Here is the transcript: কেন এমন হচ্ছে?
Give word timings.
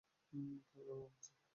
কেন 0.33 0.43
এমন 0.83 1.05
হচ্ছে? 1.05 1.31